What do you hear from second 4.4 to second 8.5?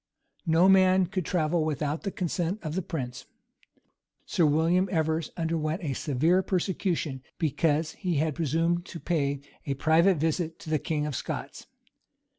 William Evers underwent a severe persecution because he had